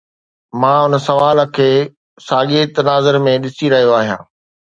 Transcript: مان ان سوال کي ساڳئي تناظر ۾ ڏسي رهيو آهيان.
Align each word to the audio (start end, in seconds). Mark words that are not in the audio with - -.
مان 0.61 0.79
ان 0.85 0.93
سوال 1.07 1.37
کي 1.55 1.69
ساڳئي 2.29 2.63
تناظر 2.79 3.15
۾ 3.29 3.35
ڏسي 3.45 3.65
رهيو 3.77 3.91
آهيان. 4.01 4.21